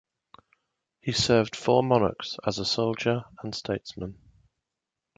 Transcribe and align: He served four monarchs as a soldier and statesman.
He 0.99 1.11
served 1.11 1.55
four 1.55 1.83
monarchs 1.83 2.35
as 2.43 2.57
a 2.57 2.65
soldier 2.65 3.23
and 3.43 3.53
statesman. 3.53 4.17